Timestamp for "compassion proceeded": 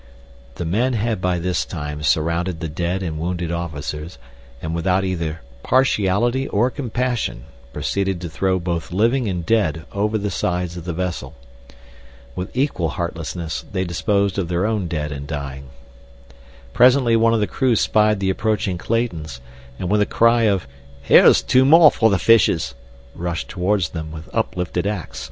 6.71-8.19